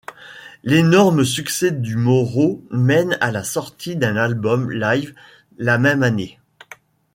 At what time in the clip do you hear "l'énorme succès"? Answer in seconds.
0.63-1.69